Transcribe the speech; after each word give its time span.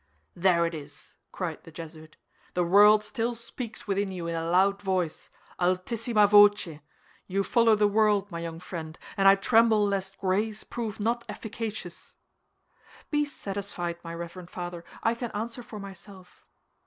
"There 0.35 0.65
it 0.65 0.73
is," 0.73 1.15
cried 1.31 1.63
the 1.63 1.69
Jesuit; 1.71 2.17
"the 2.55 2.63
world 2.63 3.03
still 3.03 3.35
speaks 3.35 3.85
within 3.85 4.11
you 4.11 4.25
in 4.25 4.33
a 4.33 4.49
loud 4.49 4.81
voice, 4.81 5.29
altisimâ 5.59 6.27
voce. 6.27 6.79
You 7.27 7.43
follow 7.43 7.75
the 7.75 7.87
world, 7.87 8.31
my 8.31 8.39
young 8.39 8.59
friend, 8.59 8.97
and 9.15 9.27
I 9.27 9.35
tremble 9.35 9.85
lest 9.85 10.17
grace 10.17 10.63
prove 10.63 10.99
not 10.99 11.23
efficacious." 11.29 12.15
"Be 13.11 13.25
satisfied, 13.25 13.99
my 14.03 14.15
reverend 14.15 14.49
father, 14.49 14.83
I 15.03 15.13
can 15.13 15.29
answer 15.33 15.61
for 15.61 15.77
myself." 15.79 16.47